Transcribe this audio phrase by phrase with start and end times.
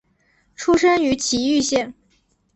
[0.55, 1.93] 出身于崎玉县。